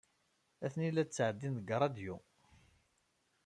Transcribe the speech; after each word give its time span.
Atni 0.65 0.89
la 0.91 1.03
d-ttɛeddin 1.05 1.55
deg 1.57 1.69
ṛṛadyu. 1.77 2.15